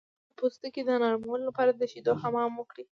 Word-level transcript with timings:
د 0.03 0.03
بدن 0.23 0.33
د 0.33 0.37
پوستکي 0.39 0.81
د 0.85 0.89
نرمولو 1.01 1.43
لپاره 1.49 1.71
د 1.73 1.81
شیدو 1.91 2.13
حمام 2.21 2.51
وکړئ 2.57 2.85